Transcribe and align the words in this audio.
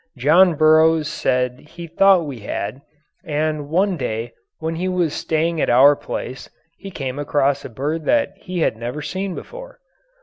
John 0.17 0.55
Burroughs 0.55 1.07
said 1.07 1.59
he 1.59 1.85
thought 1.85 2.25
we 2.25 2.39
had, 2.39 2.81
and 3.23 3.69
one 3.69 3.97
day 3.97 4.33
when 4.57 4.73
he 4.77 4.87
was 4.89 5.13
staying 5.13 5.61
at 5.61 5.69
our 5.69 5.95
place 5.95 6.49
he 6.79 6.89
came 6.89 7.19
across 7.19 7.63
a 7.63 7.69
bird 7.69 8.05
that 8.05 8.33
he 8.37 8.61
had 8.61 8.75
never 8.77 9.03
seen 9.03 9.35
before. 9.35 9.77